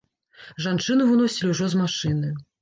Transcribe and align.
Жанчыну 0.65 1.05
выносілі 1.11 1.53
ўжо 1.53 1.69
з 1.75 1.83
машыны. 1.83 2.33